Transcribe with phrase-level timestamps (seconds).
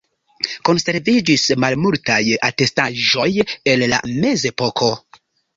[0.69, 2.17] Konserviĝis malmultaj
[2.49, 3.29] atestaĵoj
[3.75, 4.91] el la mezepoko.